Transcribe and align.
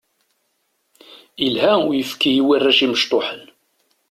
Ilha 1.45 1.71
uyefki 1.87 2.29
i 2.39 2.41
warrac 2.45 2.79
imecṭuḥen. 2.85 3.43